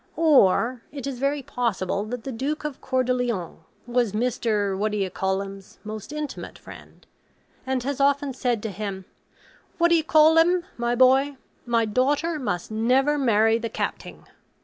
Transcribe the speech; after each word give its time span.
Or, 0.17 0.81
it 0.91 1.05
is 1.05 1.19
very 1.19 1.43
possible 1.43 2.05
that 2.05 2.23
the 2.23 2.31
Duke 2.31 2.63
of 2.63 2.81
Coeurdelion 2.81 3.57
was 3.85 4.13
Mr. 4.13 4.75
What 4.75 4.93
d'ye 4.93 5.09
call'im's 5.11 5.77
most 5.83 6.11
intimate 6.11 6.57
friend, 6.57 7.05
and 7.67 7.83
has 7.83 8.01
often 8.01 8.33
said 8.33 8.63
to 8.63 8.71
him, 8.71 9.05
'What 9.77 9.89
d'ye 9.89 10.01
call'im, 10.01 10.63
my 10.75 10.95
boy, 10.95 11.37
my 11.67 11.85
daughter 11.85 12.39
must 12.39 12.71
never 12.71 13.19
marry 13.19 13.59
the 13.59 13.69
Capting. 13.69 14.25